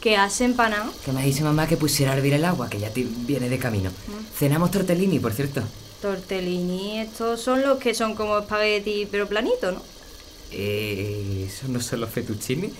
¿Qué 0.00 0.16
hace 0.16 0.44
empanado? 0.44 0.92
Que 1.04 1.12
me 1.12 1.24
dice 1.24 1.42
mamá 1.42 1.66
que 1.66 1.76
pusiera 1.76 2.12
a 2.12 2.16
hervir 2.16 2.34
el 2.34 2.44
agua, 2.44 2.70
que 2.70 2.78
ya 2.78 2.90
ti- 2.90 3.08
viene 3.26 3.48
de 3.48 3.58
camino. 3.58 3.90
Cenamos 4.36 4.70
tortellini, 4.70 5.18
por 5.18 5.32
cierto. 5.32 5.62
Tortellini, 6.00 7.00
estos 7.00 7.40
son 7.40 7.62
los 7.62 7.78
que 7.78 7.94
son 7.94 8.14
como 8.14 8.38
espagueti 8.38 9.08
pero 9.10 9.26
planito, 9.26 9.72
¿no? 9.72 9.82
Eh, 10.52 11.46
¿Esos 11.48 11.68
no 11.68 11.80
son 11.80 12.00
los 12.00 12.10
fettuccini? 12.10 12.70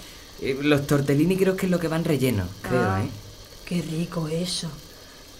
Eh, 0.40 0.58
los 0.62 0.86
tortellini 0.86 1.36
creo 1.36 1.56
que 1.56 1.66
es 1.66 1.72
lo 1.72 1.80
que 1.80 1.88
van 1.88 2.04
rellenos, 2.04 2.48
creo, 2.62 2.80
Ah, 2.82 3.02
¿eh? 3.04 3.08
Qué 3.66 3.82
rico 3.82 4.28
eso. 4.28 4.70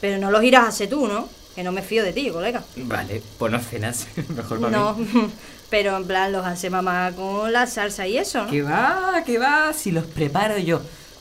Pero 0.01 0.19
no 0.19 0.31
los 0.31 0.43
irás 0.43 0.65
a 0.65 0.69
hacer 0.69 0.91
tú, 0.91 1.07
¿no? 1.07 1.29
Que 1.55 1.63
no 1.63 1.73
me 1.73 1.83
fío 1.83 2.03
de 2.05 2.13
ti, 2.13 2.29
colega. 2.31 2.63
Vale, 2.77 3.23
pues 3.39 3.51
no 3.53 3.61
cenas. 3.61 4.07
Mejor 4.37 4.61
para 4.61 4.77
No, 4.77 4.95
mí. 4.95 5.07
pero 5.71 5.97
en 5.97 6.05
plan 6.07 6.33
los 6.33 6.45
hace 6.45 6.69
mamá 6.71 7.13
con 7.17 7.53
la 7.53 7.67
salsa 7.67 8.07
y 8.07 8.19
eso, 8.19 8.45
¿no? 8.45 8.51
Que 8.51 8.63
va, 8.63 9.23
que 9.25 9.39
va, 9.39 9.73
si 9.73 9.93
los 9.93 10.05
preparo 10.05 10.59
yo. 10.59 10.81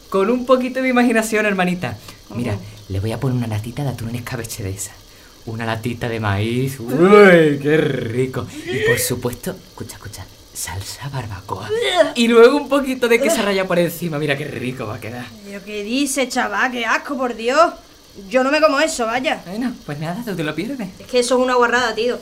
Con 0.09 0.29
un 0.29 0.45
poquito 0.45 0.81
de 0.81 0.89
imaginación, 0.89 1.45
hermanita. 1.45 1.97
Mira, 2.33 2.57
le 2.87 2.99
voy 2.99 3.11
a 3.11 3.19
poner 3.19 3.37
una 3.37 3.47
latita 3.47 3.83
de 3.83 3.89
atún 3.89 4.09
en 4.09 4.15
escabeche 4.17 4.63
de 4.63 4.69
esa. 4.71 4.91
Una 5.45 5.65
latita 5.65 6.07
de 6.07 6.19
maíz. 6.19 6.79
¡Uy, 6.79 7.59
qué 7.61 7.77
rico! 7.77 8.47
Y 8.65 8.87
por 8.87 8.99
supuesto, 8.99 9.51
escucha, 9.51 9.95
escucha, 9.95 10.25
salsa 10.53 11.09
barbacoa. 11.09 11.69
Y 12.15 12.27
luego 12.27 12.57
un 12.57 12.69
poquito 12.69 13.07
de 13.07 13.19
queso 13.19 13.41
raya 13.41 13.67
por 13.67 13.79
encima. 13.79 14.17
Mira 14.17 14.37
qué 14.37 14.45
rico 14.45 14.87
va 14.87 14.95
a 14.95 14.99
quedar. 14.99 15.25
Pero 15.45 15.63
qué 15.63 15.83
dice, 15.83 16.27
chaval, 16.29 16.71
qué 16.71 16.85
asco, 16.85 17.17
por 17.17 17.35
Dios. 17.35 17.73
Yo 18.29 18.43
no 18.43 18.51
me 18.51 18.61
como 18.61 18.79
eso, 18.79 19.05
vaya. 19.05 19.41
Bueno, 19.45 19.73
pues 19.85 19.99
nada, 19.99 20.23
tú 20.25 20.35
te 20.35 20.43
lo 20.43 20.55
pierdes. 20.55 20.87
Es 20.99 21.07
que 21.07 21.19
eso 21.19 21.37
es 21.37 21.43
una 21.43 21.55
guarrada, 21.55 21.93
tío. 21.93 22.17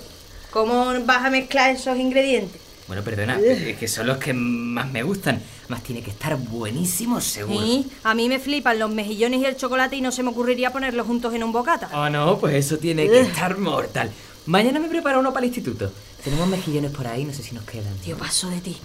¿Cómo 0.51 0.93
vas 1.05 1.25
a 1.25 1.29
mezclar 1.29 1.71
esos 1.71 1.97
ingredientes? 1.97 2.61
Bueno, 2.87 3.03
perdona, 3.03 3.39
es 3.39 3.77
que 3.77 3.87
son 3.87 4.05
los 4.05 4.17
que 4.17 4.31
más 4.33 4.91
me 4.91 5.01
gustan. 5.01 5.41
Más 5.69 5.81
tiene 5.81 6.03
que 6.03 6.11
estar 6.11 6.37
buenísimo, 6.37 7.19
seguro. 7.19 7.59
Sí, 7.59 7.89
a 8.03 8.13
mí 8.13 8.29
me 8.29 8.37
flipan 8.37 8.77
los 8.77 8.91
mejillones 8.91 9.41
y 9.41 9.45
el 9.45 9.57
chocolate 9.57 9.95
y 9.95 10.01
no 10.01 10.11
se 10.11 10.21
me 10.21 10.29
ocurriría 10.29 10.71
ponerlos 10.71 11.07
juntos 11.07 11.33
en 11.33 11.43
un 11.43 11.51
bocata. 11.51 11.89
Oh, 11.93 12.09
no, 12.09 12.37
pues 12.37 12.53
eso 12.55 12.77
tiene 12.77 13.07
que 13.07 13.21
estar 13.21 13.57
mortal. 13.57 14.11
Mañana 14.45 14.79
me 14.79 14.87
preparo 14.87 15.19
uno 15.19 15.33
para 15.33 15.45
el 15.45 15.49
instituto. 15.49 15.91
Tenemos 16.23 16.47
mejillones 16.47 16.91
por 16.91 17.07
ahí, 17.07 17.25
no 17.25 17.33
sé 17.33 17.41
si 17.41 17.55
nos 17.55 17.63
quedan. 17.63 17.95
Tío, 17.97 18.17
paso 18.17 18.49
de 18.49 18.61
ti. 18.61 18.77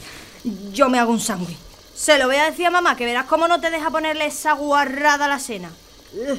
Yo 0.73 0.89
me 0.89 0.99
hago 0.99 1.13
un 1.13 1.21
sándwich. 1.21 1.59
Se 1.95 2.17
lo 2.19 2.27
voy 2.27 2.37
a 2.37 2.51
decir 2.51 2.65
a 2.65 2.71
mamá, 2.71 2.97
que 2.97 3.05
verás 3.05 3.27
cómo 3.27 3.47
no 3.49 3.61
te 3.61 3.71
deja 3.71 3.91
ponerle 3.91 4.25
esa 4.25 4.53
guarrada 4.55 5.27
a 5.27 5.29
la 5.29 5.39
cena. 5.39 5.71
Ugh. 6.15 6.39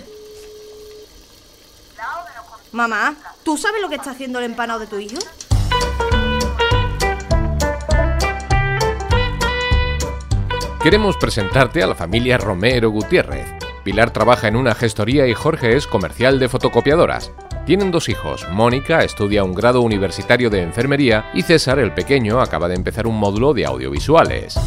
Mamá, 2.72 3.16
¿tú 3.44 3.58
sabes 3.58 3.82
lo 3.82 3.90
que 3.90 3.96
está 3.96 4.12
haciendo 4.12 4.40
el 4.40 4.46
empanado 4.46 4.80
de 4.80 4.88
tu 4.88 4.98
hijo? 4.98 5.20
Queremos 10.84 11.16
presentarte 11.16 11.84
a 11.84 11.88
la 11.88 11.94
familia 11.94 12.40
Romero 12.40 12.90
Gutiérrez. 12.90 13.46
Pilar 13.84 14.10
trabaja 14.10 14.48
en 14.48 14.56
una 14.56 14.74
gestoría 14.74 15.28
y 15.28 15.36
Jorge 15.36 15.76
es 15.76 15.86
comercial 15.86 16.40
de 16.40 16.50
fotocopiadoras. 16.50 17.32
Tienen 17.68 17.92
dos 17.92 18.10
hijos. 18.10 18.48
Mónica 18.50 19.04
estudia 19.04 19.44
un 19.44 19.54
grado 19.54 19.82
universitario 19.82 20.50
de 20.50 20.64
enfermería 20.64 21.30
y 21.36 21.44
César, 21.44 21.78
el 21.78 21.94
pequeño, 21.94 22.42
acaba 22.42 22.68
de 22.68 22.74
empezar 22.74 23.06
un 23.06 23.16
módulo 23.20 23.54
de 23.54 23.68
audiovisuales. 23.68 24.60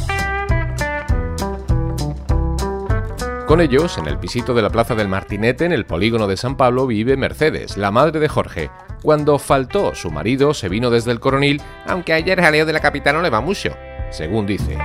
Con 3.48 3.60
ellos, 3.60 3.98
en 3.98 4.06
el 4.06 4.18
pisito 4.18 4.54
de 4.54 4.62
la 4.62 4.70
Plaza 4.70 4.94
del 4.94 5.08
Martinete, 5.08 5.64
en 5.64 5.72
el 5.72 5.84
polígono 5.84 6.28
de 6.28 6.36
San 6.36 6.56
Pablo, 6.56 6.86
vive 6.86 7.16
Mercedes, 7.16 7.76
la 7.76 7.90
madre 7.90 8.20
de 8.20 8.28
Jorge. 8.28 8.70
Cuando 9.02 9.40
faltó 9.40 9.96
su 9.96 10.12
marido, 10.12 10.54
se 10.54 10.68
vino 10.68 10.90
desde 10.90 11.10
el 11.10 11.18
coronil, 11.18 11.60
aunque 11.88 12.12
ayer 12.12 12.40
jaleo 12.40 12.66
de 12.66 12.72
la 12.72 12.80
capital 12.80 13.16
no 13.16 13.22
le 13.22 13.30
va 13.30 13.40
mucho, 13.40 13.76
según 14.10 14.46
dice. 14.46 14.78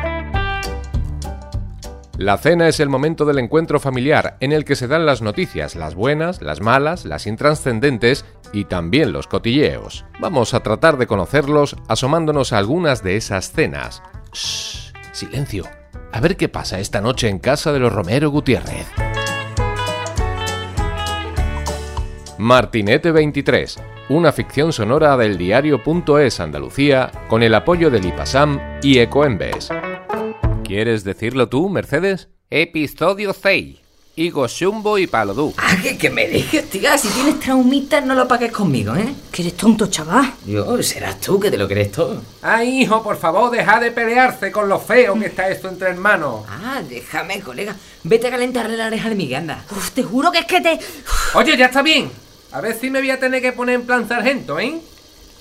La 2.20 2.38
cena 2.38 2.68
es 2.68 2.82
el 2.82 2.90
momento 2.90 3.24
del 3.24 3.40
encuentro 3.40 3.80
familiar 3.80 4.36
en 4.42 4.52
el 4.52 4.66
que 4.66 4.76
se 4.76 4.90
dan 4.90 5.06
las 5.06 5.22
noticias, 5.22 5.78
las 5.78 5.96
buenas, 5.96 6.42
las 6.42 6.60
malas, 6.60 7.06
las 7.06 7.26
intranscendentes 7.26 8.26
y 8.52 8.66
también 8.66 9.14
los 9.14 9.28
cotilleos. 9.28 10.04
Vamos 10.20 10.54
a 10.54 10.60
tratar 10.60 10.98
de 10.98 11.08
conocerlos 11.08 11.78
asomándonos 11.88 12.52
a 12.52 12.58
algunas 12.58 13.04
de 13.04 13.16
esas 13.16 13.54
cenas. 13.54 14.04
Shh, 14.34 14.92
silencio. 15.14 15.64
A 16.12 16.20
ver 16.20 16.36
qué 16.36 16.50
pasa 16.50 16.82
esta 16.82 17.00
noche 17.00 17.30
en 17.30 17.40
casa 17.40 17.72
de 17.72 17.80
los 17.80 17.94
Romero 17.94 18.30
Gutiérrez. 18.32 18.88
Martinete 22.38 23.12
23, 23.12 23.80
una 24.10 24.34
ficción 24.34 24.74
sonora 24.74 25.16
del 25.16 25.38
diario.es 25.38 26.40
Andalucía 26.42 27.12
con 27.30 27.44
el 27.44 27.56
apoyo 27.56 27.90
del 27.90 28.06
IPASAM 28.08 28.60
y 28.84 29.00
Ecoembes. 29.00 29.70
¿Quieres 30.70 31.04
decirlo 31.04 31.50
tú, 31.50 31.68
Mercedes? 31.68 32.28
Episodio 32.52 33.34
6. 33.34 33.80
Higo 34.16 34.46
Shumbo 34.46 35.00
y 35.00 35.08
Palodú. 35.08 35.52
Ah, 35.58 35.76
que, 35.82 35.98
que 35.98 36.12
me 36.12 36.28
dejes, 36.28 36.70
tía. 36.70 36.96
Si 36.96 37.08
tienes 37.08 37.40
traumitas, 37.40 38.06
no 38.06 38.14
lo 38.14 38.28
pagues 38.28 38.52
conmigo, 38.52 38.96
¿eh? 38.96 39.12
Que 39.32 39.42
eres 39.42 39.58
tonto, 39.58 39.88
chaval. 39.88 40.32
Dios, 40.46 40.86
serás 40.86 41.20
tú 41.20 41.40
que 41.40 41.50
te 41.50 41.58
lo 41.58 41.68
crees 41.68 41.92
todo. 41.92 42.22
Ay, 42.44 42.84
hijo, 42.84 43.02
por 43.02 43.18
favor, 43.18 43.50
deja 43.50 43.80
de 43.80 43.90
pelearse 43.90 44.52
con 44.52 44.70
lo 44.70 44.80
feo 44.80 45.20
que 45.20 45.26
está 45.26 45.50
esto 45.50 45.70
entre 45.70 45.90
hermanos. 45.90 46.46
Ah, 46.48 46.84
déjame, 46.88 47.40
colega. 47.42 47.76
Vete 48.04 48.28
a 48.28 48.30
calentarle 48.30 48.78
la 48.78 48.86
oreja 48.86 49.08
al 49.08 49.16
Miguel, 49.16 49.38
anda. 49.38 49.66
Uf, 49.72 49.90
te 49.90 50.04
juro 50.04 50.32
que 50.32 50.38
es 50.38 50.46
que 50.46 50.62
te... 50.62 50.80
Oye, 51.34 51.58
ya 51.58 51.66
está 51.66 51.82
bien. 51.82 52.12
A 52.52 52.62
ver 52.62 52.78
si 52.80 52.92
me 52.92 53.00
voy 53.00 53.10
a 53.10 53.20
tener 53.20 53.42
que 53.42 53.54
poner 53.54 53.74
en 53.74 53.88
plan 53.88 54.08
sargento, 54.08 54.60
¿eh? 54.60 54.80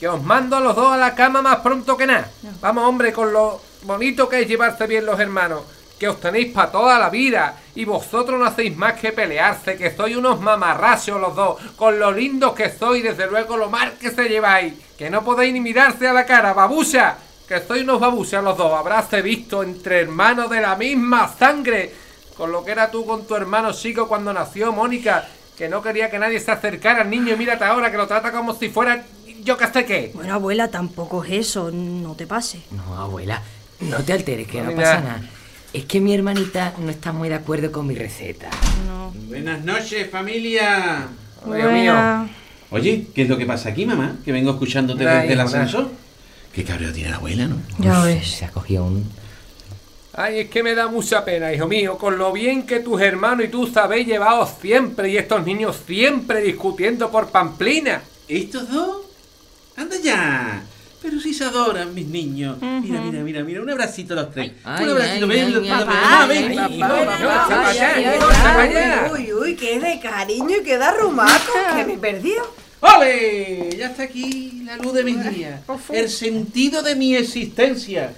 Que 0.01 0.09
os 0.09 0.23
mando 0.23 0.57
a 0.57 0.61
los 0.61 0.75
dos 0.75 0.91
a 0.91 0.97
la 0.97 1.15
cama 1.15 1.43
más 1.43 1.59
pronto 1.59 1.99
que 1.99 2.07
nada. 2.07 2.31
Vamos, 2.63 2.89
hombre, 2.89 3.13
con 3.13 3.31
lo 3.31 3.68
bonito 3.83 4.29
que 4.29 4.43
es 4.43 4.49
llevarse 4.49 4.87
bien 4.87 5.07
los 5.07 5.19
hermanos. 5.19 5.63
Que 5.99 6.09
os 6.09 6.21
tenéis 6.21 6.53
para 6.53 6.71
toda 6.71 6.99
la 6.99 7.11
vida. 7.11 7.57
Y 7.75 7.85
vosotros 7.85 8.39
no 8.39 8.47
hacéis 8.47 8.77
más 8.77 8.95
que 8.95 9.13
pelearse. 9.13 9.77
Que 9.77 9.95
sois 9.95 10.17
unos 10.17 10.41
mamarrachos 10.41 11.21
los 11.21 11.35
dos. 11.35 11.61
Con 11.77 11.99
lo 11.99 12.13
lindos 12.13 12.53
que 12.55 12.71
sois, 12.71 13.03
desde 13.03 13.27
luego 13.27 13.57
lo 13.57 13.69
mal 13.69 13.95
que 13.99 14.11
se 14.11 14.29
lleváis. 14.29 14.75
Que 14.97 15.11
no 15.11 15.25
podéis 15.25 15.53
ni 15.53 15.61
mirarse 15.61 16.07
a 16.07 16.13
la 16.13 16.25
cara, 16.25 16.53
babucha. 16.53 17.17
Que 17.49 17.61
sois 17.61 17.83
unos 17.83 18.01
babuchas 18.01 18.45
los 18.45 18.57
dos. 18.57 18.73
Habráse 18.73 19.23
visto 19.23 19.63
entre 19.63 20.03
hermanos 20.03 20.51
de 20.51 20.61
la 20.61 20.77
misma 20.77 21.29
sangre. 21.37 21.93
Con 22.37 22.53
lo 22.53 22.65
que 22.65 22.71
era 22.71 22.91
tú 22.91 23.05
con 23.05 23.27
tu 23.27 23.35
hermano 23.35 23.73
chico 23.73 24.07
cuando 24.07 24.33
nació, 24.33 24.73
Mónica. 24.73 25.27
Que 25.57 25.69
no 25.69 25.83
quería 25.83 26.09
que 26.09 26.21
nadie 26.21 26.39
se 26.39 26.53
acercara 26.53 27.03
al 27.03 27.11
niño 27.11 27.35
y 27.35 27.37
mírate 27.37 27.65
ahora 27.65 27.91
que 27.91 27.97
lo 27.97 28.07
trata 28.07 28.31
como 28.31 28.55
si 28.55 28.69
fuera 28.69 29.05
yo 29.43 29.57
que 29.57 29.67
sé 29.67 29.85
qué. 29.85 30.11
Bueno, 30.15 30.35
abuela, 30.35 30.69
tampoco 30.69 31.25
es 31.25 31.33
eso, 31.33 31.71
no 31.73 32.15
te 32.15 32.27
pase. 32.27 32.63
No, 32.71 32.97
abuela, 32.97 33.43
no 33.81 33.99
te 33.99 34.13
alteres, 34.13 34.47
que 34.47 34.61
no 34.61 34.71
Mira. 34.71 34.77
pasa 34.77 35.01
nada. 35.01 35.23
Es 35.73 35.85
que 35.85 36.01
mi 36.01 36.15
hermanita 36.15 36.75
no 36.79 36.91
está 36.91 37.13
muy 37.13 37.29
de 37.29 37.35
acuerdo 37.35 37.71
con 37.71 37.87
mi 37.87 37.95
receta. 37.95 38.49
No. 38.87 39.13
Buenas 39.29 39.65
noches, 39.65 40.11
familia. 40.11 41.09
Dios 41.45 41.73
mío. 41.73 41.95
Oye, 42.71 43.07
¿qué 43.15 43.23
es 43.23 43.29
lo 43.29 43.37
que 43.39 43.47
pasa 43.47 43.71
aquí, 43.71 43.87
mamá? 43.87 44.17
Que 44.25 44.33
vengo 44.33 44.51
escuchándote 44.53 45.05
desde 45.05 45.33
el 45.33 45.41
ascensor. 45.41 45.91
Qué 46.53 46.65
cabreo 46.65 46.93
tiene 46.93 47.11
la 47.11 47.17
abuela, 47.17 47.47
¿no? 47.47 47.61
Ya 47.79 47.99
Uf, 48.01 48.05
ves. 48.07 48.31
Se 48.31 48.45
ha 48.45 48.51
cogido 48.51 48.85
un... 48.85 49.09
Ay, 50.15 50.41
es 50.41 50.51
que 50.51 50.63
me 50.63 50.75
da 50.75 50.89
mucha 50.89 51.25
pena, 51.25 51.53
hijo 51.53 51.69
mío, 51.69 51.97
con 51.97 52.19
lo 52.19 52.33
bien 52.33 52.65
que 52.67 52.81
tus 52.81 53.01
hermanos 53.01 53.47
y 53.47 53.49
tú 53.49 53.69
sabéis 53.69 54.07
llevados 54.07 54.51
siempre 54.61 55.11
y 55.11 55.17
estos 55.17 55.47
niños 55.47 55.79
siempre 55.87 56.41
discutiendo 56.41 57.11
por 57.11 57.29
pamplina. 57.29 58.03
¿Estos 58.27 58.69
dos? 58.69 58.97
¡Anda 59.77 59.97
ya! 60.03 60.63
Pero 61.01 61.21
si 61.21 61.33
se 61.33 61.45
adoran, 61.45 61.95
mis 61.95 62.07
niños. 62.07 62.59
Mira, 62.61 63.01
mira, 63.01 63.23
mira, 63.23 63.45
mira. 63.45 63.63
Un 63.63 63.71
abracito 63.71 64.15
a 64.15 64.17
los 64.17 64.31
tres. 64.33 64.53
Ay, 64.65 64.85
un 64.85 64.91
abracito, 64.91 65.27
ay, 65.27 65.53
ven, 65.53 65.69
papá, 65.69 66.27
ven, 66.27 66.57
papá. 66.57 67.73
Uy, 69.13 69.33
uy, 69.33 69.57
qué 69.57 69.79
de 69.79 70.01
cariño 70.01 70.57
y 70.61 70.65
qué 70.65 70.79
de 70.79 70.85
arrumaco, 70.85 71.53
que 71.77 71.85
me 71.85 71.99
perdió. 71.99 72.43
¡Ole! 72.81 73.75
Ya 73.77 73.87
está 73.87 74.05
aquí 74.05 74.63
la 74.65 74.77
luz 74.77 74.93
de 74.93 75.05
mis 75.05 75.31
días. 75.31 75.61
El 75.91 76.09
sentido 76.09 76.83
de 76.83 76.95
mi 76.95 77.17
existencia. 77.17 78.13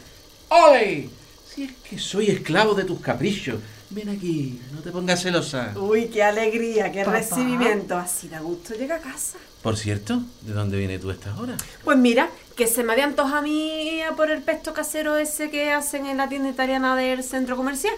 ¡Ole! 0.49 1.09
Si 1.55 1.65
es 1.65 1.73
que 1.89 1.99
soy 1.99 2.31
esclavo 2.31 2.75
de 2.75 2.85
tus 2.85 3.01
caprichos. 3.01 3.61
Ven 3.91 4.09
aquí, 4.09 4.61
no 4.73 4.81
te 4.83 4.93
pongas 4.93 5.21
celosa. 5.21 5.75
Uy, 5.77 6.07
qué 6.07 6.23
alegría, 6.23 6.93
qué 6.93 7.05
Papá. 7.05 7.19
recibimiento. 7.19 7.97
Así 7.97 8.29
da 8.29 8.39
gusto 8.39 8.75
llega 8.75 8.97
a 8.97 9.01
casa. 9.01 9.37
Por 9.63 9.77
cierto, 9.77 10.23
¿de 10.43 10.53
dónde 10.53 10.79
viene 10.79 11.01
tú 11.01 11.11
a 11.11 11.15
esta 11.15 11.37
hora? 11.37 11.57
Pues 11.83 11.99
mira, 11.99 12.31
que 12.61 12.67
se 12.67 12.85
me 12.85 12.93
había 12.93 13.07
antojado 13.07 13.39
a 13.39 13.41
mí 13.41 14.03
a 14.03 14.15
por 14.15 14.31
el 14.31 14.43
pesto 14.43 14.75
casero 14.75 15.17
ese 15.17 15.49
que 15.49 15.73
hacen 15.73 16.05
en 16.05 16.19
la 16.19 16.29
tienda 16.29 16.51
italiana 16.51 16.95
del 16.95 17.25
centro 17.25 17.57
comercial. 17.57 17.95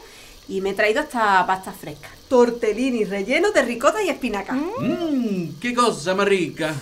Y 0.49 0.61
me 0.61 0.71
he 0.71 0.75
traído 0.75 1.01
esta 1.01 1.45
pasta 1.49 1.73
fresca. 1.73 2.09
Tortellini 2.29 3.05
relleno 3.05 3.51
de 3.51 3.61
ricota 3.63 4.01
y 4.01 4.09
espinaca. 4.09 4.53
Mmm, 4.53 5.59
qué 5.61 5.75
cosa 5.75 6.15
más 6.15 6.29
rica. 6.29 6.73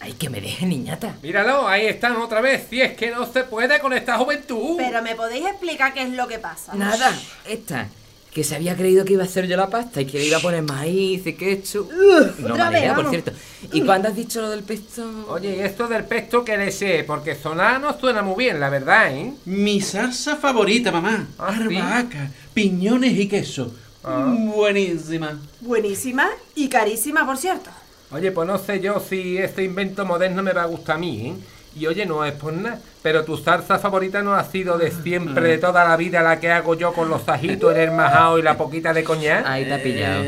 Ay, 0.00 0.12
que 0.12 0.28
me 0.28 0.42
deje, 0.42 0.66
niñata. 0.66 1.16
Míralo, 1.22 1.66
ahí 1.66 1.86
están 1.86 2.16
otra 2.16 2.42
vez. 2.42 2.66
Si 2.68 2.82
es 2.82 2.94
que 2.98 3.10
no 3.10 3.24
se 3.24 3.44
puede 3.44 3.80
con 3.80 3.94
esta 3.94 4.18
juventud. 4.18 4.76
Pero 4.76 5.00
me 5.00 5.14
podéis 5.14 5.46
explicar 5.46 5.94
qué 5.94 6.02
es 6.02 6.10
lo 6.10 6.28
que 6.28 6.38
pasa. 6.38 6.74
Nada, 6.74 7.18
esta. 7.48 7.88
Que 8.30 8.44
se 8.44 8.56
había 8.56 8.76
creído 8.76 9.06
que 9.06 9.14
iba 9.14 9.22
a 9.22 9.26
hacer 9.26 9.46
yo 9.46 9.56
la 9.56 9.70
pasta 9.70 10.02
y 10.02 10.04
que 10.04 10.18
le 10.18 10.26
iba 10.26 10.36
a 10.36 10.40
poner 10.40 10.64
maíz 10.64 11.26
y 11.26 11.32
ketchup. 11.32 11.90
no, 12.40 12.52
otra 12.52 12.66
mala 12.66 12.78
vez, 12.78 12.92
por 12.92 13.08
cierto. 13.08 13.32
¿Y 13.72 13.80
cuándo 13.82 14.08
has 14.08 14.16
dicho 14.16 14.40
lo 14.40 14.50
del 14.50 14.62
pesto? 14.62 15.26
Oye, 15.28 15.56
y 15.56 15.60
esto 15.60 15.88
del 15.88 16.04
pesto 16.04 16.44
que 16.44 16.56
le 16.56 16.70
sé, 16.70 17.04
porque 17.06 17.34
sonar 17.34 17.80
no 17.80 17.98
suena 17.98 18.22
muy 18.22 18.36
bien, 18.36 18.60
la 18.60 18.68
verdad, 18.68 19.10
¿eh? 19.12 19.32
Mi 19.46 19.80
salsa 19.80 20.36
favorita, 20.36 20.92
mamá. 20.92 21.26
Ah, 21.38 22.04
piñones 22.52 23.18
y 23.18 23.28
queso. 23.28 23.72
Buenísima. 24.02 25.38
Buenísima 25.60 26.28
y 26.54 26.68
carísima, 26.68 27.24
por 27.24 27.38
cierto. 27.38 27.70
Oye, 28.10 28.30
pues 28.30 28.46
no 28.46 28.58
sé 28.58 28.80
yo 28.80 29.00
si 29.00 29.38
este 29.38 29.64
invento 29.64 30.04
moderno 30.04 30.42
me 30.42 30.52
va 30.52 30.64
a 30.64 30.66
gustar 30.66 30.96
a 30.96 30.98
mí, 30.98 31.28
¿eh? 31.28 31.34
Y 31.74 31.86
oye, 31.86 32.04
no 32.04 32.22
es 32.26 32.34
por 32.34 32.52
nada, 32.52 32.78
pero 33.02 33.24
tu 33.24 33.38
salsa 33.38 33.78
favorita 33.78 34.22
no 34.22 34.34
ha 34.34 34.44
sido 34.44 34.76
de 34.76 34.90
siempre, 34.90 35.48
de 35.48 35.56
toda 35.56 35.88
la 35.88 35.96
vida, 35.96 36.20
la 36.20 36.38
que 36.38 36.50
hago 36.50 36.74
yo 36.74 36.92
con 36.92 37.08
los 37.08 37.26
ajitos, 37.26 37.74
el 37.74 37.92
majao 37.92 38.38
y 38.38 38.42
la 38.42 38.58
poquita 38.58 38.92
de 38.92 39.02
coñac. 39.02 39.46
Ahí 39.46 39.64
te 39.64 39.72
ha 39.72 39.82
pillado. 39.82 40.22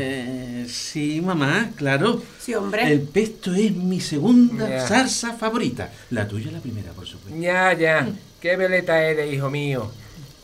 Eh, 0.65 0.69
sí, 0.69 1.21
mamá, 1.21 1.71
claro. 1.75 2.21
Sí, 2.39 2.53
hombre. 2.53 2.91
El 2.91 3.01
pesto 3.01 3.53
es 3.53 3.71
mi 3.75 3.99
segunda 4.01 4.67
Ya. 4.69 4.87
salsa 4.87 5.33
favorita. 5.33 5.91
La 6.11 6.27
tuya 6.27 6.51
la 6.51 6.59
primera, 6.59 6.91
por 6.91 7.05
supuesto. 7.05 7.39
Ya, 7.39 7.73
ya, 7.73 8.07
qué 8.39 8.55
veleta 8.55 9.01
eres, 9.03 9.33
hijo 9.33 9.49
mío. 9.49 9.91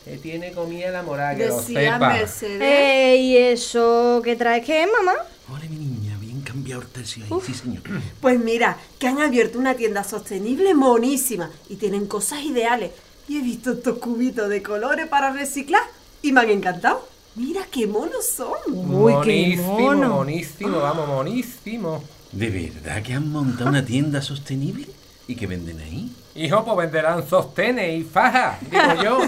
Que 0.04 0.16
tiene 0.18 0.52
comida 0.52 0.90
la 0.90 1.02
moral, 1.02 1.36
que 1.36 1.46
lo 1.46 1.58
Decía 1.58 1.94
sepa. 1.94 2.12
Mercedes. 2.12 2.60
Eh, 2.62 3.16
¿y 3.20 3.36
eso 3.36 4.20
qué 4.24 4.34
traes 4.34 4.64
qué 4.64 4.82
es, 4.82 4.88
mamá? 4.90 5.12
Hola, 5.48 5.64
mi 5.70 5.76
niña, 5.76 6.16
bien 6.20 6.40
cambiado 6.40 6.82
el 6.82 6.88
tercio 6.88 7.24
ahí, 7.24 7.30
sí, 7.46 7.54
señor. 7.54 7.82
Pues 8.20 8.38
mira, 8.40 8.78
que 8.98 9.06
han 9.06 9.20
abierto 9.20 9.58
una 9.58 9.74
tienda 9.74 10.02
sostenible 10.02 10.74
monísima 10.74 11.50
y 11.68 11.76
tienen 11.76 12.06
cosas 12.06 12.42
ideales. 12.42 12.90
Y 13.28 13.38
he 13.38 13.42
visto 13.42 13.72
estos 13.72 13.98
cubitos 13.98 14.48
de 14.48 14.60
colores 14.62 15.06
para 15.06 15.30
reciclar 15.32 15.82
y 16.20 16.32
me 16.32 16.40
han 16.40 16.50
encantado. 16.50 17.08
Mira 17.34 17.62
qué 17.70 17.86
monos 17.86 18.26
son. 18.36 18.52
Uy, 18.66 19.12
qué 19.24 19.56
monísimo, 19.56 19.78
mono. 19.78 20.08
monísimo, 20.16 20.78
vamos, 20.80 21.08
monísimo. 21.08 22.04
¿De 22.30 22.50
verdad 22.50 23.02
que 23.02 23.14
han 23.14 23.30
montado 23.30 23.70
una 23.70 23.84
tienda 23.84 24.20
sostenible? 24.20 24.86
¿Y 25.26 25.34
que 25.34 25.46
venden 25.46 25.80
ahí? 25.80 26.10
Hijo, 26.34 26.64
pues 26.64 26.76
venderán 26.76 27.26
sostenes 27.28 28.00
y 28.00 28.04
fajas, 28.04 28.58
digo 28.70 29.02
yo. 29.02 29.18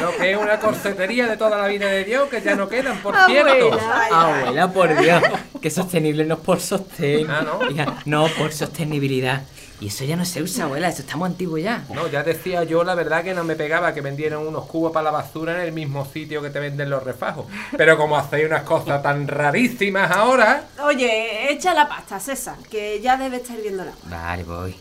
Lo 0.00 0.16
que 0.16 0.32
es 0.32 0.36
una 0.36 0.58
corsetería 0.58 1.26
de 1.28 1.36
toda 1.36 1.58
la 1.58 1.68
vida 1.68 1.86
de 1.86 2.04
Dios, 2.04 2.28
que 2.28 2.40
ya 2.40 2.54
no 2.54 2.68
quedan, 2.68 2.98
por 2.98 3.14
cierto. 3.26 3.72
Abuela. 3.72 4.06
Abuela, 4.10 4.72
por 4.72 4.96
Dios. 4.96 5.22
Que 5.60 5.70
sostenible 5.70 6.24
no 6.24 6.34
es 6.34 6.40
por 6.40 6.60
sostén. 6.60 7.30
Ah, 7.30 7.42
¿no? 7.42 7.70
Hija, 7.70 8.02
no, 8.06 8.26
por 8.38 8.52
sostenibilidad. 8.52 9.42
Y 9.82 9.88
eso 9.88 10.04
ya 10.04 10.14
no 10.14 10.24
se 10.24 10.40
usa, 10.40 10.66
abuela. 10.66 10.88
Eso 10.88 11.02
está 11.02 11.16
muy 11.16 11.26
antiguo 11.26 11.58
ya. 11.58 11.84
No, 11.92 12.06
ya 12.06 12.22
decía 12.22 12.62
yo 12.62 12.84
la 12.84 12.94
verdad 12.94 13.24
que 13.24 13.34
no 13.34 13.42
me 13.42 13.56
pegaba 13.56 13.92
que 13.92 14.00
vendieran 14.00 14.38
unos 14.38 14.66
cubos 14.66 14.92
para 14.92 15.06
la 15.06 15.10
basura 15.10 15.56
en 15.56 15.60
el 15.62 15.72
mismo 15.72 16.04
sitio 16.04 16.40
que 16.40 16.50
te 16.50 16.60
venden 16.60 16.88
los 16.88 17.02
refajos. 17.02 17.46
Pero 17.76 17.96
como 17.96 18.16
hacéis 18.16 18.46
unas 18.46 18.62
cosas 18.62 19.02
tan 19.02 19.26
rarísimas 19.26 20.12
ahora, 20.12 20.66
Oye, 20.84 21.52
echa 21.52 21.74
la 21.74 21.88
pasta, 21.88 22.20
César, 22.20 22.58
que 22.70 23.00
ya 23.00 23.16
debe 23.16 23.38
estar 23.38 23.56
viendo 23.60 23.84
la 23.84 23.90
hora. 23.90 24.00
Vale, 24.04 24.44
voy. 24.44 24.76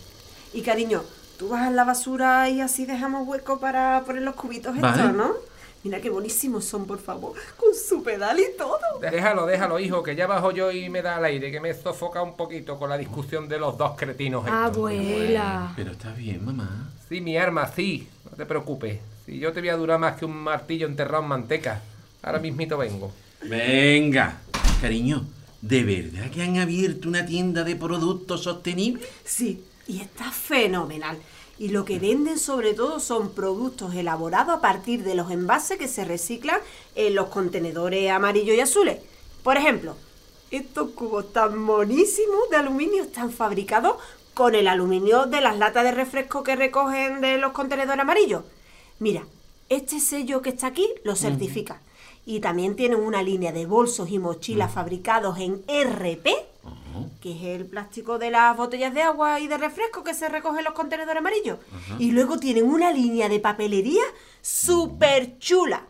Y 0.53 0.61
cariño, 0.61 1.03
tú 1.39 1.49
vas 1.49 1.63
a 1.63 1.71
la 1.71 1.83
basura 1.83 2.47
y 2.49 2.61
así 2.61 2.85
dejamos 2.85 3.27
hueco 3.27 3.59
para 3.59 4.03
poner 4.05 4.21
los 4.21 4.35
cubitos 4.35 4.75
estos, 4.75 4.97
Vale. 4.97 5.13
¿no? 5.13 5.31
Mira 5.83 5.99
qué 5.99 6.11
buenísimos 6.11 6.63
son, 6.63 6.85
por 6.85 6.99
favor, 6.99 7.33
con 7.57 7.73
su 7.73 8.03
pedal 8.03 8.39
y 8.39 8.55
todo. 8.55 8.99
déjalo, 8.99 9.47
déjalo, 9.47 9.79
hijo, 9.79 10.03
que 10.03 10.15
ya 10.15 10.27
bajo 10.27 10.51
yo 10.51 10.71
y 10.71 10.89
me 10.89 11.01
da 11.01 11.15
al 11.15 11.25
aire, 11.25 11.51
que 11.51 11.59
me 11.59 11.73
sofoca 11.73 12.21
un 12.21 12.35
poquito 12.35 12.77
con 12.77 12.89
la 12.89 12.97
discusión 12.99 13.49
de 13.49 13.57
los 13.57 13.77
dos 13.77 13.93
cretinos. 13.97 14.45
estos. 14.45 14.59
Abuela. 14.59 15.73
Pero 15.75 15.91
está 15.91 16.11
bien, 16.13 16.45
mamá. 16.45 16.91
Sí, 17.09 17.19
mi 17.19 17.35
arma, 17.35 17.67
sí, 17.75 18.07
no 18.29 18.37
te 18.37 18.45
preocupes. 18.45 18.99
Si 19.25 19.39
yo 19.39 19.51
te 19.53 19.59
voy 19.59 19.69
a 19.69 19.75
durar 19.75 19.97
más 19.97 20.17
que 20.17 20.25
un 20.25 20.35
martillo 20.35 20.85
enterrado 20.85 21.23
en 21.23 21.29
manteca. 21.29 21.81
Ahora 22.21 22.37
mismito 22.37 22.77
vengo. 22.77 23.11
Venga, 23.43 24.39
cariño, 24.81 25.25
¿de 25.61 25.83
verdad 25.83 26.29
que 26.29 26.43
han 26.43 26.59
abierto 26.59 27.09
una 27.09 27.25
tienda 27.25 27.63
de 27.63 27.75
productos 27.75 28.43
sostenibles? 28.43 29.07
Sí, 29.25 29.63
y 29.87 30.01
está 30.01 30.29
fenomenal. 30.31 31.17
Y 31.61 31.67
lo 31.67 31.85
que 31.85 31.99
venden 31.99 32.39
sobre 32.39 32.73
todo 32.73 32.99
son 32.99 33.35
productos 33.35 33.93
elaborados 33.93 34.57
a 34.57 34.61
partir 34.61 35.03
de 35.03 35.13
los 35.13 35.29
envases 35.29 35.77
que 35.77 35.87
se 35.87 36.03
reciclan 36.03 36.59
en 36.95 37.13
los 37.13 37.27
contenedores 37.27 38.09
amarillos 38.09 38.55
y 38.55 38.61
azules. 38.61 38.97
Por 39.43 39.57
ejemplo, 39.57 39.95
estos 40.49 40.89
cubos 40.93 41.31
tan 41.31 41.59
monísimos 41.59 42.49
de 42.49 42.57
aluminio 42.57 43.03
están 43.03 43.29
fabricados 43.29 43.97
con 44.33 44.55
el 44.55 44.67
aluminio 44.67 45.27
de 45.27 45.39
las 45.39 45.55
latas 45.59 45.83
de 45.83 45.91
refresco 45.91 46.41
que 46.41 46.55
recogen 46.55 47.21
de 47.21 47.37
los 47.37 47.51
contenedores 47.51 48.01
amarillos. 48.01 48.41
Mira, 48.97 49.27
este 49.69 49.99
sello 49.99 50.41
que 50.41 50.49
está 50.49 50.65
aquí 50.65 50.89
lo 51.03 51.15
certifica. 51.15 51.79
Y 52.25 52.39
también 52.39 52.75
tienen 52.75 52.99
una 52.99 53.21
línea 53.21 53.51
de 53.51 53.67
bolsos 53.67 54.09
y 54.09 54.17
mochilas 54.17 54.73
fabricados 54.73 55.37
en 55.37 55.61
RP, 55.67 56.27
que 57.21 57.31
es 57.31 57.59
el 57.59 57.65
plástico 57.65 58.17
de 58.17 58.31
las 58.31 58.55
botellas 58.57 58.93
de 58.93 59.01
agua 59.01 59.39
y 59.39 59.47
de 59.47 59.57
refresco 59.57 60.03
que 60.03 60.13
se 60.13 60.29
recoge 60.29 60.59
en 60.59 60.65
los 60.65 60.73
contenedores 60.73 61.19
amarillos. 61.19 61.59
Y 61.99 62.11
luego 62.11 62.39
tienen 62.39 62.65
una 62.65 62.91
línea 62.91 63.29
de 63.29 63.39
papelería 63.39 64.03
súper 64.41 65.37
chula. 65.39 65.85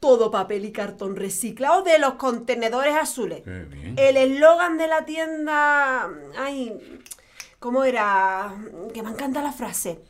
Todo 0.00 0.30
papel 0.30 0.66
y 0.66 0.72
cartón 0.72 1.16
reciclado 1.16 1.82
de 1.82 1.98
los 1.98 2.14
contenedores 2.14 2.94
azules. 2.94 3.42
Qué 3.42 3.64
bien. 3.64 3.94
El 3.98 4.16
eslogan 4.18 4.76
de 4.76 4.86
la 4.86 5.06
tienda... 5.06 6.10
Ay, 6.36 7.00
¿cómo 7.58 7.84
era? 7.84 8.54
Que 8.92 9.02
me 9.02 9.10
encanta 9.10 9.42
la 9.42 9.52
frase. 9.52 10.00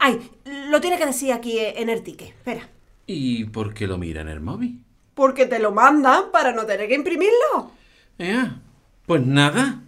Ay, 0.00 0.30
lo 0.44 0.80
tiene 0.80 0.98
que 0.98 1.06
decir 1.06 1.32
aquí 1.32 1.58
en 1.60 1.88
el 1.88 2.02
ticket. 2.02 2.30
Espera. 2.30 2.68
¿Y 3.06 3.44
por 3.44 3.74
qué 3.74 3.86
lo 3.86 3.96
mira 3.96 4.22
en 4.22 4.28
el 4.28 4.40
móvil? 4.40 4.82
Porque 5.14 5.46
te 5.46 5.60
lo 5.60 5.70
mandan 5.70 6.32
para 6.32 6.52
no 6.52 6.66
tener 6.66 6.88
que 6.88 6.94
imprimirlo. 6.94 7.70
Ea, 8.18 8.60
pues 9.06 9.24
nada. 9.24 9.82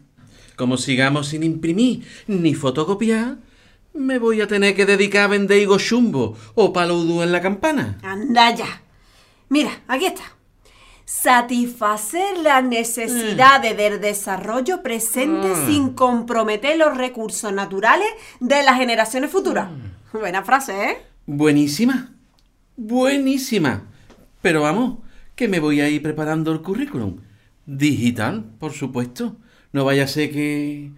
Como 0.56 0.78
sigamos 0.78 1.28
sin 1.28 1.42
imprimir 1.42 2.06
ni 2.26 2.54
fotocopiar, 2.54 3.36
me 3.92 4.18
voy 4.18 4.40
a 4.40 4.46
tener 4.46 4.74
que 4.74 4.86
dedicar 4.86 5.24
a 5.24 5.28
vender 5.28 5.60
higo 5.60 5.78
chumbo 5.78 6.36
o 6.54 6.72
paludo 6.72 7.22
en 7.22 7.32
la 7.32 7.40
campana. 7.40 7.98
Anda 8.02 8.54
ya. 8.54 8.82
Mira, 9.48 9.70
aquí 9.86 10.06
está. 10.06 10.24
Satisfacer 11.04 12.38
las 12.38 12.64
necesidades 12.64 13.76
del 13.76 14.00
desarrollo 14.00 14.82
presente 14.82 15.54
sin 15.66 15.90
comprometer 15.90 16.76
los 16.76 16.96
recursos 16.96 17.52
naturales 17.52 18.08
de 18.40 18.62
las 18.64 18.76
generaciones 18.76 19.30
futuras. 19.30 19.68
Buena 20.12 20.42
frase, 20.42 20.90
¿eh? 20.90 20.98
Buenísima. 21.26 22.12
Buenísima. 22.76 23.84
Pero 24.42 24.62
vamos, 24.62 24.98
que 25.36 25.48
me 25.48 25.60
voy 25.60 25.80
a 25.80 25.88
ir 25.88 26.02
preparando 26.02 26.52
el 26.52 26.60
currículum. 26.60 27.18
Digital, 27.66 28.44
por 28.58 28.72
supuesto. 28.72 29.36
No 29.72 29.84
vaya 29.84 30.04
a 30.04 30.08
ser 30.08 30.32
que... 30.32 30.92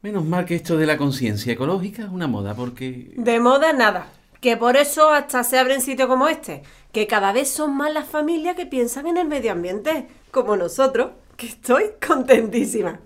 Menos 0.00 0.24
mal 0.24 0.46
que 0.46 0.56
esto 0.56 0.76
de 0.76 0.86
la 0.86 0.96
conciencia 0.96 1.52
ecológica 1.52 2.02
es 2.02 2.08
una 2.08 2.26
moda, 2.26 2.54
porque... 2.54 3.12
De 3.16 3.38
moda 3.38 3.72
nada. 3.72 4.08
Que 4.40 4.56
por 4.56 4.76
eso 4.76 5.10
hasta 5.10 5.44
se 5.44 5.58
abren 5.58 5.80
sitios 5.80 6.08
como 6.08 6.26
este. 6.26 6.62
Que 6.92 7.06
cada 7.06 7.32
vez 7.32 7.50
son 7.50 7.76
más 7.76 7.92
las 7.92 8.08
familias 8.08 8.56
que 8.56 8.66
piensan 8.66 9.06
en 9.06 9.16
el 9.16 9.28
medio 9.28 9.52
ambiente. 9.52 10.08
Como 10.32 10.56
nosotros, 10.56 11.12
que 11.36 11.46
estoy 11.46 11.84
contentísima. 12.04 13.00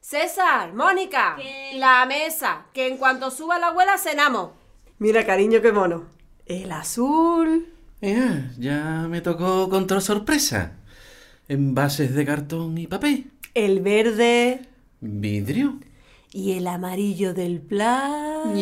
César, 0.00 0.72
Mónica, 0.74 1.36
la 1.74 2.06
mesa, 2.06 2.66
que 2.72 2.86
en 2.86 2.96
cuanto 2.96 3.30
suba 3.30 3.58
la 3.58 3.68
abuela 3.68 3.98
cenamos. 3.98 4.50
Mira, 4.98 5.26
cariño, 5.26 5.60
qué 5.60 5.72
mono. 5.72 6.04
El 6.44 6.70
azul. 6.70 7.72
Ea, 8.00 8.52
ya 8.58 9.06
me 9.08 9.20
tocó 9.20 9.68
control 9.68 10.02
sorpresa. 10.02 10.76
Envases 11.48 12.12
de 12.14 12.26
cartón 12.26 12.76
y 12.76 12.88
papel. 12.88 13.30
El 13.54 13.80
verde. 13.80 14.62
Vidrio. 15.00 15.78
Y 16.32 16.52
el 16.52 16.66
amarillo 16.66 17.34
del 17.34 17.60
plan. 17.60 18.52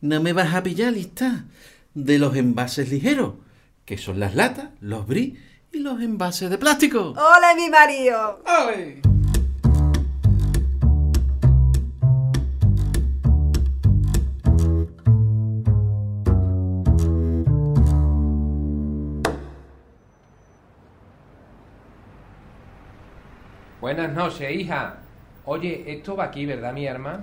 No 0.00 0.20
me 0.20 0.32
vas 0.32 0.52
a 0.52 0.62
pillar 0.64 0.92
lista 0.92 1.44
de 1.94 2.18
los 2.18 2.34
envases 2.34 2.90
ligeros, 2.90 3.34
que 3.84 3.98
son 3.98 4.18
las 4.18 4.34
latas, 4.34 4.70
los 4.80 5.06
bris 5.06 5.38
y 5.72 5.78
los 5.78 6.00
envases 6.00 6.50
de 6.50 6.58
plástico. 6.58 7.10
¡Hola, 7.10 7.54
mi 7.56 7.70
marido! 7.70 8.42
¡Ale! 8.44 9.00
Buenas 23.94 24.14
noches, 24.14 24.50
hija. 24.50 24.94
Oye, 25.44 25.84
esto 25.86 26.16
va 26.16 26.24
aquí, 26.24 26.46
¿verdad, 26.46 26.72
mi 26.72 26.88
arma? 26.88 27.22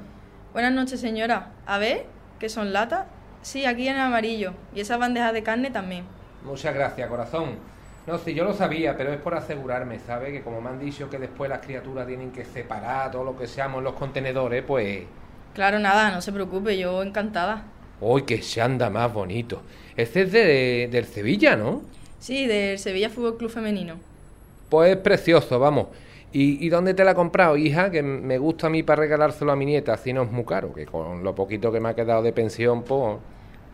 Buenas 0.53 0.71
noches, 0.71 0.99
señora. 0.99 1.47
A 1.65 1.79
ver, 1.79 2.05
¿qué 2.38 2.47
son 2.47 2.73
latas? 2.73 3.07
Sí, 3.41 3.65
aquí 3.65 3.88
en 3.88 3.97
amarillo. 3.97 4.53
Y 4.75 4.81
esas 4.81 4.99
bandejas 4.99 5.33
de 5.33 5.41
carne 5.41 5.71
también. 5.71 6.03
Muchas 6.43 6.75
gracias, 6.75 7.09
corazón. 7.09 7.55
No, 8.05 8.19
si 8.19 8.35
yo 8.35 8.43
lo 8.43 8.53
sabía, 8.53 8.95
pero 8.95 9.11
es 9.11 9.19
por 9.19 9.33
asegurarme, 9.33 9.97
¿sabes? 9.97 10.31
Que 10.31 10.43
como 10.43 10.61
me 10.61 10.69
han 10.69 10.79
dicho 10.79 11.09
que 11.09 11.17
después 11.17 11.49
las 11.49 11.65
criaturas 11.65 12.05
tienen 12.05 12.31
que 12.31 12.45
separar 12.45 13.09
todo 13.09 13.23
lo 13.23 13.35
que 13.35 13.47
seamos 13.47 13.79
en 13.79 13.85
los 13.85 13.93
contenedores, 13.95 14.61
pues... 14.61 15.05
Claro, 15.55 15.79
nada, 15.79 16.11
no 16.11 16.21
se 16.21 16.31
preocupe, 16.31 16.77
yo 16.77 17.01
encantada. 17.01 17.63
¡Uy, 17.99 18.25
que 18.25 18.43
se 18.43 18.61
anda 18.61 18.91
más 18.91 19.11
bonito! 19.11 19.63
Este 19.97 20.21
es 20.21 20.31
de, 20.31 20.89
del 20.91 21.05
Sevilla, 21.05 21.55
¿no? 21.55 21.81
Sí, 22.19 22.45
del 22.45 22.77
Sevilla 22.77 23.09
Fútbol 23.09 23.38
Club 23.38 23.49
Femenino. 23.49 23.95
Pues 24.69 24.91
es 24.91 24.97
precioso, 24.97 25.57
vamos. 25.57 25.88
¿Y, 26.31 26.63
¿Y 26.63 26.69
dónde 26.69 26.93
te 26.93 27.03
la 27.03 27.12
has 27.12 27.15
comprado, 27.15 27.57
hija? 27.57 27.89
Que 27.89 28.03
me 28.03 28.38
gusta 28.38 28.67
a 28.67 28.69
mí 28.69 28.83
para 28.83 29.01
regalárselo 29.01 29.51
a 29.51 29.55
mi 29.55 29.65
nieta, 29.65 29.93
así 29.93 30.13
no 30.13 30.24
es 30.24 30.31
muy 30.31 30.45
caro, 30.45 30.74
que 30.74 30.86
con 30.86 31.24
lo 31.24 31.33
poquito 31.33 31.71
que 31.71 31.79
me 31.79 31.89
ha 31.89 31.95
quedado 31.95 32.21
de 32.21 32.33
pensión, 32.33 32.83
pues... 32.83 33.17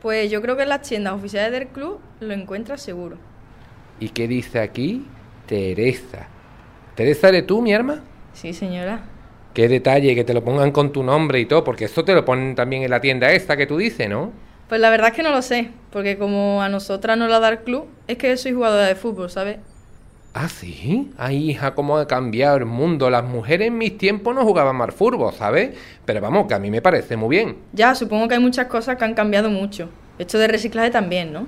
Pues 0.01 0.29
yo 0.31 0.41
creo 0.41 0.55
que 0.55 0.63
en 0.63 0.69
las 0.69 0.81
tiendas 0.81 1.13
oficiales 1.15 1.51
del 1.51 1.67
club 1.67 1.99
lo 2.19 2.33
encuentras 2.33 2.81
seguro. 2.81 3.17
¿Y 3.99 4.09
qué 4.09 4.27
dice 4.27 4.59
aquí? 4.59 5.05
Teresa. 5.47 6.27
¿Teresa 6.95 7.29
eres 7.29 7.47
tú, 7.47 7.61
mi 7.61 7.73
arma? 7.73 8.01
Sí, 8.33 8.53
señora. 8.53 9.03
Qué 9.53 9.67
detalle, 9.67 10.15
que 10.15 10.23
te 10.23 10.33
lo 10.33 10.43
pongan 10.43 10.71
con 10.71 10.91
tu 10.91 11.03
nombre 11.03 11.39
y 11.39 11.45
todo, 11.45 11.63
porque 11.63 11.85
esto 11.85 12.05
te 12.05 12.13
lo 12.13 12.23
ponen 12.23 12.55
también 12.55 12.83
en 12.83 12.91
la 12.91 13.01
tienda 13.01 13.31
esta 13.31 13.57
que 13.57 13.65
tú 13.65 13.77
dices, 13.77 14.09
¿no? 14.09 14.31
Pues 14.69 14.81
la 14.81 14.89
verdad 14.89 15.09
es 15.09 15.13
que 15.13 15.23
no 15.23 15.31
lo 15.31 15.41
sé, 15.41 15.71
porque 15.91 16.17
como 16.17 16.61
a 16.61 16.69
nosotras 16.69 17.17
no 17.17 17.27
la 17.27 17.39
da 17.39 17.49
el 17.49 17.59
club, 17.59 17.87
es 18.07 18.17
que 18.17 18.35
soy 18.37 18.53
jugadora 18.53 18.87
de 18.87 18.95
fútbol, 18.95 19.29
¿sabes? 19.29 19.57
¿Ah, 20.37 20.49
sí? 20.49 21.09
Ay, 21.17 21.51
hija, 21.51 21.73
cómo 21.75 21.97
ha 21.97 22.07
cambiado 22.07 22.57
el 22.57 22.65
mundo. 22.65 23.09
Las 23.09 23.23
mujeres 23.23 23.69
en 23.69 23.77
mis 23.77 23.97
tiempos 23.97 24.35
no 24.35 24.43
jugaban 24.43 24.75
más 24.75 24.93
fútbol, 24.93 25.33
¿sabes? 25.33 25.77
Pero 26.03 26.19
vamos, 26.19 26.45
que 26.47 26.53
a 26.53 26.59
mí 26.59 26.69
me 26.69 26.81
parece 26.81 27.15
muy 27.15 27.37
bien. 27.37 27.55
Ya, 27.71 27.95
supongo 27.95 28.27
que 28.27 28.33
hay 28.33 28.41
muchas 28.41 28.67
cosas 28.67 28.97
que 28.97 29.05
han 29.05 29.13
cambiado 29.13 29.49
mucho. 29.49 29.87
Esto 30.19 30.37
de 30.37 30.49
reciclaje 30.49 30.89
también, 30.89 31.31
¿no? 31.31 31.47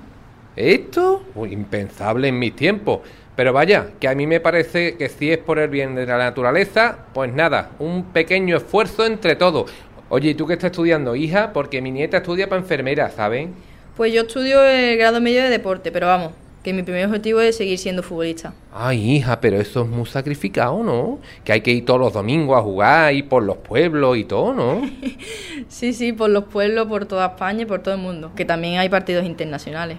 ¿Esto? 0.56 1.22
Uy, 1.34 1.52
impensable 1.52 2.28
en 2.28 2.38
mis 2.38 2.56
tiempos. 2.56 3.00
Pero 3.36 3.52
vaya, 3.52 3.88
que 4.00 4.08
a 4.08 4.14
mí 4.14 4.26
me 4.26 4.40
parece 4.40 4.96
que 4.96 5.10
si 5.10 5.30
es 5.32 5.38
por 5.38 5.58
el 5.58 5.68
bien 5.68 5.94
de 5.94 6.06
la 6.06 6.16
naturaleza, 6.16 6.96
pues 7.12 7.30
nada, 7.30 7.72
un 7.78 8.04
pequeño 8.04 8.56
esfuerzo 8.56 9.04
entre 9.04 9.36
todos. 9.36 9.70
Oye, 10.08 10.30
¿y 10.30 10.34
tú 10.34 10.46
qué 10.46 10.54
estás 10.54 10.70
estudiando, 10.70 11.14
hija? 11.14 11.52
Porque 11.52 11.82
mi 11.82 11.90
nieta 11.90 12.16
estudia 12.16 12.48
para 12.48 12.62
enfermera, 12.62 13.10
¿saben? 13.10 13.52
Pues 13.98 14.14
yo 14.14 14.22
estudio 14.22 14.64
el 14.64 14.96
grado 14.96 15.20
medio 15.20 15.42
de 15.42 15.50
deporte, 15.50 15.92
pero 15.92 16.06
vamos, 16.06 16.32
que 16.62 16.72
mi 16.72 16.82
primer 16.82 17.06
objetivo 17.06 17.40
es 17.40 17.56
seguir 17.56 17.78
siendo 17.78 18.02
futbolista. 18.02 18.52
Ay, 18.72 19.16
hija, 19.16 19.40
pero 19.40 19.60
eso 19.60 19.82
es 19.82 19.88
muy 19.88 20.06
sacrificado, 20.06 20.82
¿no? 20.82 21.18
Que 21.44 21.52
hay 21.52 21.60
que 21.60 21.70
ir 21.70 21.84
todos 21.84 22.00
los 22.00 22.12
domingos 22.12 22.58
a 22.58 22.62
jugar 22.62 23.14
y 23.14 23.22
por 23.22 23.42
los 23.42 23.58
pueblos 23.58 24.16
y 24.16 24.24
todo, 24.24 24.54
¿no? 24.54 24.82
Sí, 25.68 25.92
sí, 25.92 26.12
por 26.12 26.30
los 26.30 26.44
pueblos, 26.44 26.86
por 26.86 27.06
toda 27.06 27.26
España 27.26 27.62
y 27.62 27.66
por 27.66 27.80
todo 27.80 27.94
el 27.94 28.00
mundo. 28.00 28.32
Que 28.34 28.44
también 28.44 28.78
hay 28.78 28.88
partidos 28.88 29.24
internacionales. 29.24 29.98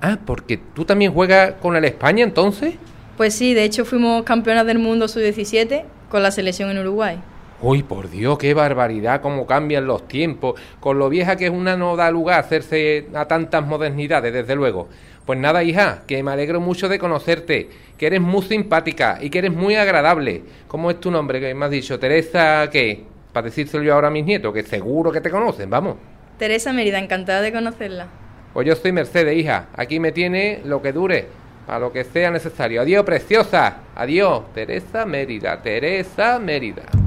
Ah, 0.00 0.18
porque 0.24 0.58
tú 0.58 0.84
también 0.84 1.12
juegas 1.12 1.54
con 1.60 1.76
el 1.76 1.84
España 1.84 2.24
entonces. 2.24 2.74
Pues 3.16 3.34
sí, 3.34 3.54
de 3.54 3.64
hecho 3.64 3.84
fuimos 3.84 4.22
campeonas 4.24 4.66
del 4.66 4.78
mundo 4.78 5.08
sub-17 5.08 5.84
con 6.10 6.22
la 6.22 6.30
selección 6.30 6.70
en 6.70 6.78
Uruguay. 6.78 7.18
Uy, 7.62 7.82
por 7.82 8.10
Dios, 8.10 8.36
qué 8.36 8.52
barbaridad, 8.52 9.22
cómo 9.22 9.46
cambian 9.46 9.86
los 9.86 10.06
tiempos. 10.06 10.60
Con 10.80 10.98
lo 10.98 11.08
vieja 11.08 11.36
que 11.36 11.46
es 11.46 11.50
una 11.50 11.76
no 11.76 11.96
da 11.96 12.10
lugar 12.10 12.36
a 12.36 12.40
hacerse 12.40 13.06
a 13.14 13.26
tantas 13.26 13.64
modernidades, 13.66 14.32
desde 14.32 14.54
luego. 14.54 14.88
Pues 15.26 15.38
nada, 15.38 15.62
hija, 15.62 16.02
que 16.06 16.22
me 16.22 16.32
alegro 16.32 16.60
mucho 16.60 16.88
de 16.88 16.98
conocerte, 16.98 17.70
que 17.96 18.06
eres 18.06 18.20
muy 18.20 18.42
simpática 18.42 19.18
y 19.20 19.30
que 19.30 19.38
eres 19.38 19.52
muy 19.52 19.74
agradable. 19.74 20.42
¿Cómo 20.68 20.90
es 20.90 21.00
tu 21.00 21.10
nombre 21.10 21.40
que 21.40 21.54
me 21.54 21.64
has 21.64 21.70
dicho? 21.70 21.98
Teresa, 21.98 22.68
¿qué? 22.70 23.04
Para 23.32 23.46
decírselo 23.46 23.82
yo 23.82 23.94
ahora 23.94 24.08
a 24.08 24.10
mis 24.10 24.24
nietos, 24.24 24.52
que 24.52 24.62
seguro 24.62 25.10
que 25.10 25.22
te 25.22 25.30
conocen, 25.30 25.70
vamos. 25.70 25.96
Teresa 26.38 26.72
Mérida, 26.72 26.98
encantada 26.98 27.40
de 27.40 27.52
conocerla. 27.52 28.08
Pues 28.52 28.66
yo 28.66 28.76
soy 28.76 28.92
Mercedes, 28.92 29.36
hija. 29.36 29.68
Aquí 29.74 29.98
me 29.98 30.12
tiene 30.12 30.60
lo 30.64 30.82
que 30.82 30.92
dure, 30.92 31.26
a 31.66 31.78
lo 31.78 31.90
que 31.90 32.04
sea 32.04 32.30
necesario. 32.30 32.82
Adiós, 32.82 33.04
preciosa. 33.04 33.78
Adiós, 33.94 34.52
Teresa 34.52 35.06
Mérida. 35.06 35.62
Teresa 35.62 36.38
Mérida. 36.38 37.03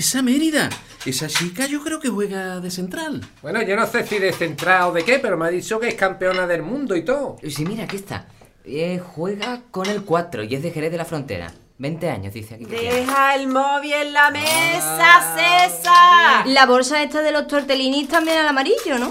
Teresa 0.00 0.22
Mérida. 0.22 0.70
Esa 1.04 1.26
chica 1.28 1.66
yo 1.66 1.84
creo 1.84 2.00
que 2.00 2.08
juega 2.08 2.58
de 2.58 2.70
central. 2.70 3.20
Bueno, 3.42 3.60
yo 3.60 3.76
no 3.76 3.86
sé 3.86 4.06
si 4.06 4.18
de 4.18 4.32
central 4.32 4.84
o 4.84 4.92
de 4.92 5.04
qué, 5.04 5.18
pero 5.18 5.36
me 5.36 5.44
ha 5.44 5.50
dicho 5.50 5.78
que 5.78 5.88
es 5.88 5.94
campeona 5.94 6.46
del 6.46 6.62
mundo 6.62 6.96
y 6.96 7.04
todo. 7.04 7.36
Sí, 7.46 7.66
mira, 7.66 7.84
aquí 7.84 7.96
está. 7.96 8.26
Eh, 8.64 8.98
juega 8.98 9.60
con 9.70 9.86
el 9.90 10.02
4 10.02 10.44
y 10.44 10.54
es 10.54 10.62
de 10.62 10.70
Jerez 10.70 10.90
de 10.90 10.96
la 10.96 11.04
Frontera. 11.04 11.52
20 11.76 12.08
años, 12.08 12.32
dice 12.32 12.54
aquí. 12.54 12.64
Deja 12.64 13.34
el 13.34 13.48
móvil 13.48 13.92
en 13.92 14.14
la 14.14 14.30
mesa, 14.30 15.36
César. 15.36 16.46
La 16.46 16.64
bolsa 16.64 17.02
esta 17.02 17.20
de 17.20 17.32
los 17.32 17.46
tortellinis 17.46 18.08
también 18.08 18.38
al 18.38 18.48
amarillo, 18.48 18.98
¿no? 18.98 19.10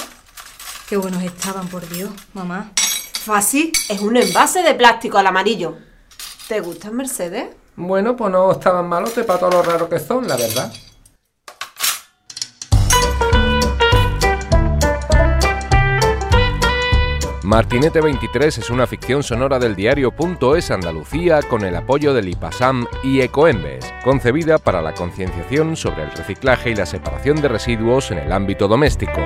Qué 0.90 0.98
buenos 0.98 1.22
estaban, 1.22 1.68
por 1.68 1.88
Dios, 1.88 2.10
mamá. 2.34 2.72
Fácil, 3.14 3.72
es 3.90 4.02
un 4.02 4.18
envase 4.18 4.64
de 4.64 4.74
plástico 4.74 5.20
al 5.20 5.28
amarillo. 5.28 5.78
¿Te 6.48 6.62
gustan, 6.62 6.96
Mercedes? 6.96 7.59
Bueno, 7.76 8.16
pues 8.16 8.32
no 8.32 8.52
estaban 8.52 8.88
malotes 8.88 9.26
para 9.26 9.40
todo 9.40 9.52
lo 9.52 9.62
raro 9.62 9.88
que 9.90 10.00
son, 10.00 10.28
la 10.28 10.36
verdad. 10.36 10.72
Martinete 17.50 18.00
23 18.00 18.60
es 18.60 18.70
una 18.70 18.86
ficción 18.86 19.24
sonora 19.24 19.58
del 19.58 19.76
diario 19.76 20.14
Es 20.56 20.70
Andalucía 20.70 21.42
con 21.42 21.64
el 21.64 21.76
apoyo 21.76 22.14
del 22.14 22.28
IPASAM 22.28 22.86
y 23.04 23.22
Ecoembes, 23.22 23.92
concebida 24.04 24.60
para 24.60 24.84
la 24.84 24.94
concienciación 24.94 25.76
sobre 25.76 26.04
el 26.04 26.12
reciclaje 26.12 26.70
y 26.70 26.76
la 26.76 26.86
separación 26.86 27.42
de 27.42 27.48
residuos 27.48 28.12
en 28.12 28.20
el 28.20 28.32
ámbito 28.32 28.68
doméstico. 28.68 29.20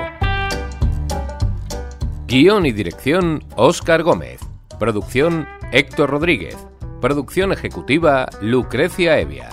Guión 2.26 2.64
y 2.64 2.72
dirección 2.72 3.44
Óscar 3.56 4.02
Gómez. 4.02 4.40
Producción 4.78 5.46
Héctor 5.70 6.08
Rodríguez. 6.08 6.56
Producción 7.04 7.52
ejecutiva 7.52 8.30
Lucrecia 8.40 9.20
Evia. 9.20 9.50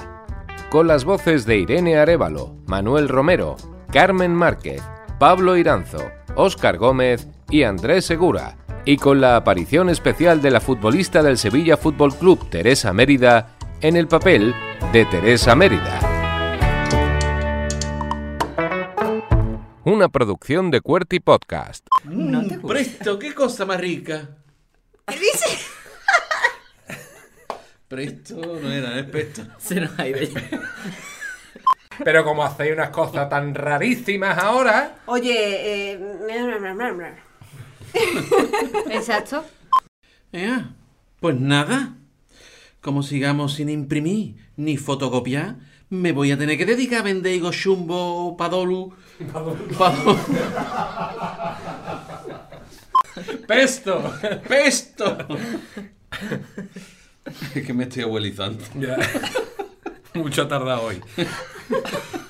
Con 0.70 0.88
las 0.88 1.04
voces 1.04 1.46
de 1.46 1.58
Irene 1.58 1.98
Arevalo, 1.98 2.56
Manuel 2.66 3.10
Romero, 3.10 3.58
Carmen 3.92 4.34
Márquez, 4.34 4.82
Pablo 5.20 5.58
Iranzo, 5.58 6.12
Óscar 6.36 6.78
Gómez 6.78 7.28
y 7.50 7.64
Andrés 7.64 8.06
Segura. 8.06 8.56
Y 8.86 8.96
con 8.96 9.20
la 9.20 9.36
aparición 9.36 9.90
especial 9.90 10.42
de 10.42 10.50
la 10.50 10.62
futbolista 10.62 11.22
del 11.22 11.38
Sevilla 11.38 11.76
Fútbol 11.76 12.16
Club, 12.16 12.50
Teresa 12.50 12.94
Mérida, 12.94 13.58
en 13.82 13.98
el 13.98 14.08
papel 14.08 14.56
de 14.94 15.04
Teresa 15.04 15.54
Mérida. 15.54 16.00
Una 19.84 20.08
producción 20.08 20.72
de 20.72 20.80
Cuerty 20.80 21.20
Podcast. 21.20 21.86
Mm, 22.06 22.66
presto, 22.66 23.20
qué 23.20 23.34
cosa 23.34 23.66
más 23.66 23.82
rica. 23.82 24.38
¿Qué 25.06 25.20
dice? 25.20 25.82
Presto 27.92 28.38
no 28.38 28.72
era, 28.72 28.98
es 28.98 29.06
presto. 29.06 29.42
Se 29.58 29.82
nos 29.82 30.00
ha 30.00 30.08
ido 30.08 30.22
ya. 30.22 30.42
Pero 32.06 32.24
como 32.24 32.42
hacéis 32.42 32.72
unas 32.72 32.90
cosas 32.90 33.28
tan 33.28 33.54
rarísimas 33.54 34.38
ahora. 34.38 34.96
Oye, 35.08 35.92
eh... 35.94 36.00
Exacto. 38.92 39.44
Ea, 40.32 40.74
pues 41.20 41.38
nada. 41.38 41.98
Como 42.80 43.04
sigamos 43.04 43.56
sin 43.56 43.68
imprimir 43.68 44.38
ni 44.56 44.78
fotocopiar, 44.78 45.58
me 45.90 46.14
voy 46.14 46.32
a 46.32 46.38
tener 46.38 46.58
que 46.58 46.66
dedicar 46.66 47.00
a 47.00 47.04
vender 47.04 47.36
higo 47.36 47.52
chumbo 47.52 48.38
padolu. 48.38 48.96
Padolu. 49.34 50.18
¡Pesto! 53.46 54.14
¡Pesto! 54.48 55.28
es 57.26 57.66
que 57.66 57.74
me 57.74 57.84
estoy 57.84 58.04
abuelizando. 58.04 58.64
Mucho 60.14 60.44
ha 60.44 60.48
tardado 60.48 60.84
hoy. 60.84 61.02